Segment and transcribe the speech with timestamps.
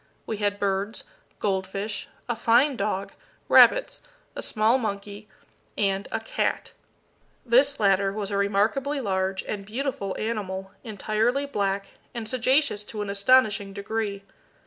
[0.25, 1.03] We had birds,
[1.37, 3.13] gold fish, a fine dog,
[3.47, 4.01] rabbits,
[4.35, 5.29] a small monkey,
[5.77, 6.71] and a cat.
[7.45, 13.11] This latter was a remarkably large and beautiful animal, entirely black, and sagacious to an
[13.11, 14.23] astonishing degree.